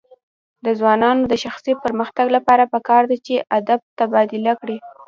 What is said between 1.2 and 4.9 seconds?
د شخصي پرمختګ لپاره پکار ده چې ادب تبادله کړي.